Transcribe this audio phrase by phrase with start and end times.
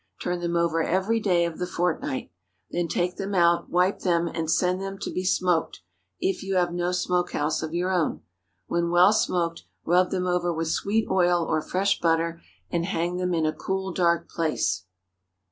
[0.19, 2.31] Turn them over every day of the fortnight.
[2.71, 5.81] Then take them out, wipe them, and send them to be smoked,
[6.19, 8.23] if you have no smoke house of your own.
[8.65, 12.41] When well smoked, rub them over with sweet oil or fresh butter,
[12.71, 14.85] and hang them in a cool, dark place.